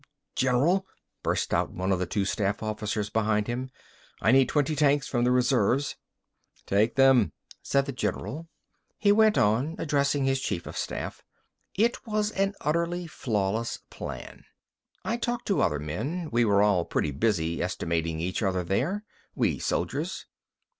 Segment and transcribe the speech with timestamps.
[0.33, 0.87] "General,"
[1.21, 3.69] burst out one of the two staff officers behind him.
[4.19, 5.95] "I need twenty tanks from the reserves."
[6.65, 8.49] "Take them," said the general.
[8.97, 11.21] He went on, addressing his chief of staff.
[11.75, 14.43] "It was an utterly flawless plan.
[15.05, 16.29] I talked to other men.
[16.31, 19.03] We were all pretty busy estimating each other there,
[19.35, 20.25] we soldiers.